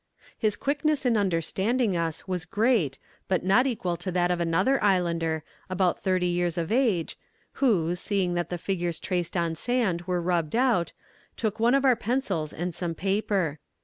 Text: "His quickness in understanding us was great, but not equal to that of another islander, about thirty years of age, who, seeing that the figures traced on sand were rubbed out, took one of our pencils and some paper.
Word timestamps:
"His 0.35 0.55
quickness 0.55 1.05
in 1.05 1.15
understanding 1.15 1.95
us 1.95 2.27
was 2.27 2.45
great, 2.45 2.97
but 3.27 3.43
not 3.43 3.67
equal 3.67 3.95
to 3.97 4.11
that 4.11 4.31
of 4.31 4.39
another 4.39 4.83
islander, 4.83 5.43
about 5.69 6.01
thirty 6.01 6.25
years 6.25 6.57
of 6.57 6.71
age, 6.71 7.19
who, 7.61 7.93
seeing 7.93 8.33
that 8.33 8.49
the 8.49 8.57
figures 8.57 8.99
traced 8.99 9.37
on 9.37 9.53
sand 9.53 10.01
were 10.07 10.19
rubbed 10.19 10.55
out, 10.55 10.91
took 11.37 11.59
one 11.59 11.75
of 11.75 11.85
our 11.85 11.95
pencils 11.95 12.51
and 12.51 12.73
some 12.73 12.95
paper. 12.95 13.59